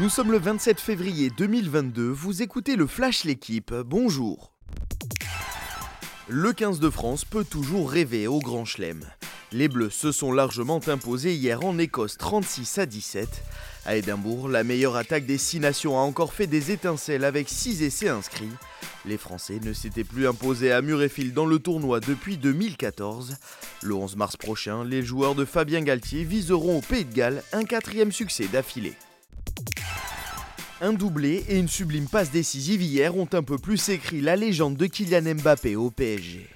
Nous 0.00 0.08
sommes 0.08 0.32
le 0.32 0.38
27 0.38 0.80
février 0.80 1.28
2022, 1.28 2.08
vous 2.08 2.40
écoutez 2.40 2.74
le 2.74 2.86
Flash 2.86 3.24
L'équipe, 3.24 3.74
bonjour. 3.84 4.50
Le 6.26 6.54
15 6.54 6.80
de 6.80 6.88
France 6.88 7.26
peut 7.26 7.44
toujours 7.44 7.90
rêver 7.90 8.26
au 8.26 8.38
Grand 8.38 8.64
Chelem. 8.64 9.04
Les 9.52 9.68
Bleus 9.68 9.90
se 9.90 10.10
sont 10.10 10.32
largement 10.32 10.80
imposés 10.86 11.34
hier 11.34 11.62
en 11.66 11.76
Écosse 11.76 12.16
36 12.16 12.78
à 12.78 12.86
17. 12.86 13.28
À 13.84 13.96
Édimbourg, 13.96 14.48
la 14.48 14.64
meilleure 14.64 14.96
attaque 14.96 15.26
des 15.26 15.36
six 15.36 15.60
nations 15.60 15.98
a 15.98 16.00
encore 16.00 16.32
fait 16.32 16.46
des 16.46 16.70
étincelles 16.70 17.24
avec 17.24 17.50
6 17.50 17.82
essais 17.82 18.08
inscrits. 18.08 18.48
Les 19.04 19.18
Français 19.18 19.60
ne 19.62 19.74
s'étaient 19.74 20.02
plus 20.02 20.26
imposés 20.26 20.72
à 20.72 20.80
Murrayfield 20.80 21.34
dans 21.34 21.46
le 21.46 21.58
tournoi 21.58 22.00
depuis 22.00 22.38
2014. 22.38 23.36
Le 23.82 23.94
11 23.94 24.16
mars 24.16 24.38
prochain, 24.38 24.82
les 24.82 25.02
joueurs 25.02 25.34
de 25.34 25.44
Fabien 25.44 25.82
Galtier 25.82 26.24
viseront 26.24 26.78
au 26.78 26.80
Pays 26.80 27.04
de 27.04 27.12
Galles 27.12 27.42
un 27.52 27.64
quatrième 27.64 28.12
succès 28.12 28.48
d'affilée. 28.50 28.94
Un 30.82 30.94
doublé 30.94 31.44
et 31.46 31.58
une 31.58 31.68
sublime 31.68 32.08
passe 32.08 32.30
décisive 32.30 32.80
hier 32.80 33.14
ont 33.14 33.28
un 33.34 33.42
peu 33.42 33.58
plus 33.58 33.90
écrit 33.90 34.22
la 34.22 34.34
légende 34.34 34.78
de 34.78 34.86
Kylian 34.86 35.34
Mbappé 35.34 35.76
au 35.76 35.90
PSG. 35.90 36.48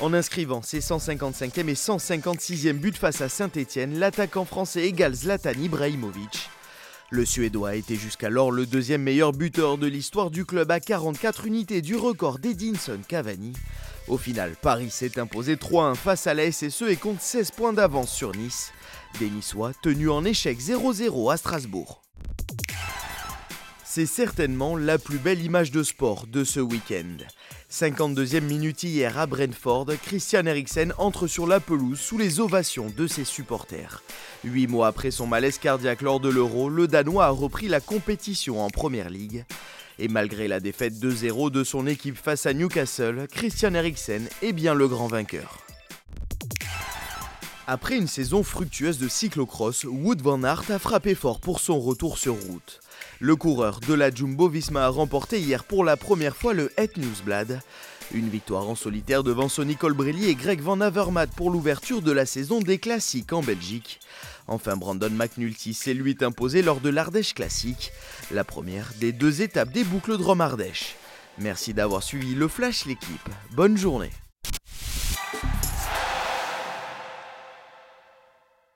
En 0.00 0.14
inscrivant 0.14 0.62
ses 0.62 0.80
155e 0.80 1.68
et 1.68 1.74
156e 1.74 2.72
buts 2.72 2.94
face 2.98 3.20
à 3.20 3.28
Saint-Etienne, 3.28 3.98
l'attaquant 3.98 4.46
français 4.46 4.86
égale 4.86 5.14
Zlatan 5.14 5.52
Ibrahimovic. 5.60 6.48
Le 7.10 7.26
Suédois 7.26 7.76
était 7.76 7.96
jusqu'alors 7.96 8.50
le 8.50 8.64
deuxième 8.64 9.02
meilleur 9.02 9.32
buteur 9.32 9.76
de 9.76 9.86
l'histoire 9.86 10.30
du 10.30 10.46
club 10.46 10.70
à 10.70 10.80
44 10.80 11.46
unités 11.46 11.82
du 11.82 11.96
record 11.96 12.38
d'Edinson 12.38 13.00
Cavani. 13.06 13.52
Au 14.08 14.16
final, 14.16 14.56
Paris 14.62 14.88
s'est 14.88 15.20
imposé 15.20 15.56
3-1 15.56 15.96
face 15.96 16.26
à 16.26 16.32
la 16.32 16.50
SSE 16.50 16.84
et 16.88 16.96
compte 16.96 17.20
16 17.20 17.50
points 17.50 17.74
d'avance 17.74 18.10
sur 18.10 18.34
Nice. 18.34 18.72
Des 19.18 19.28
Niçois 19.28 19.72
tenus 19.82 20.08
en 20.08 20.24
échec 20.24 20.58
0-0 20.58 21.30
à 21.30 21.36
Strasbourg. 21.36 22.05
C'est 23.96 24.04
certainement 24.04 24.76
la 24.76 24.98
plus 24.98 25.16
belle 25.16 25.42
image 25.42 25.70
de 25.70 25.82
sport 25.82 26.26
de 26.26 26.44
ce 26.44 26.60
week-end. 26.60 27.16
52e 27.70 28.42
minute 28.42 28.82
hier 28.82 29.16
à 29.18 29.24
Brentford, 29.24 29.86
Christian 30.02 30.44
Eriksen 30.44 30.92
entre 30.98 31.26
sur 31.26 31.46
la 31.46 31.60
pelouse 31.60 31.98
sous 31.98 32.18
les 32.18 32.38
ovations 32.38 32.92
de 32.94 33.06
ses 33.06 33.24
supporters. 33.24 34.02
Huit 34.44 34.66
mois 34.66 34.88
après 34.88 35.10
son 35.10 35.26
malaise 35.26 35.56
cardiaque 35.56 36.02
lors 36.02 36.20
de 36.20 36.28
l'Euro, 36.28 36.68
le 36.68 36.86
Danois 36.86 37.24
a 37.24 37.30
repris 37.30 37.68
la 37.68 37.80
compétition 37.80 38.62
en 38.62 38.68
Première 38.68 39.08
Ligue. 39.08 39.46
Et 39.98 40.08
malgré 40.08 40.46
la 40.46 40.60
défaite 40.60 40.92
2-0 40.92 41.50
de 41.50 41.64
son 41.64 41.86
équipe 41.86 42.18
face 42.18 42.44
à 42.44 42.52
Newcastle, 42.52 43.26
Christian 43.32 43.72
Eriksen 43.72 44.28
est 44.42 44.52
bien 44.52 44.74
le 44.74 44.88
grand 44.88 45.06
vainqueur. 45.06 45.65
Après 47.68 47.96
une 47.96 48.06
saison 48.06 48.44
fructueuse 48.44 48.98
de 48.98 49.08
cyclocross, 49.08 49.84
Wood 49.84 50.22
Van 50.22 50.44
Aert 50.44 50.70
a 50.70 50.78
frappé 50.78 51.16
fort 51.16 51.40
pour 51.40 51.58
son 51.58 51.80
retour 51.80 52.16
sur 52.16 52.34
route. 52.34 52.80
Le 53.18 53.34
coureur 53.34 53.80
de 53.80 53.92
la 53.92 54.14
Jumbo 54.14 54.48
Visma 54.48 54.84
a 54.84 54.88
remporté 54.88 55.40
hier 55.40 55.64
pour 55.64 55.82
la 55.82 55.96
première 55.96 56.36
fois 56.36 56.54
le 56.54 56.70
Het 56.76 56.96
Newsblad. 56.96 57.60
Une 58.14 58.28
victoire 58.28 58.68
en 58.68 58.76
solitaire 58.76 59.24
devant 59.24 59.48
Sonny 59.48 59.74
Colbrelli 59.74 60.28
et 60.28 60.36
Greg 60.36 60.60
Van 60.60 60.80
Avermaet 60.80 61.26
pour 61.34 61.50
l'ouverture 61.50 62.02
de 62.02 62.12
la 62.12 62.24
saison 62.24 62.60
des 62.60 62.78
classiques 62.78 63.32
en 63.32 63.42
Belgique. 63.42 63.98
Enfin, 64.46 64.76
Brandon 64.76 65.10
McNulty 65.10 65.74
s'est 65.74 65.92
lui 65.92 66.16
imposé 66.20 66.62
lors 66.62 66.80
de 66.80 66.88
l'Ardèche 66.88 67.34
Classique, 67.34 67.90
la 68.30 68.44
première 68.44 68.92
des 69.00 69.10
deux 69.10 69.42
étapes 69.42 69.72
des 69.72 69.82
boucles 69.82 70.18
de 70.18 70.22
Rome-Ardèche. 70.22 70.94
Merci 71.38 71.74
d'avoir 71.74 72.04
suivi 72.04 72.36
le 72.36 72.46
Flash 72.46 72.86
l'équipe. 72.86 73.28
Bonne 73.50 73.76
journée. 73.76 74.12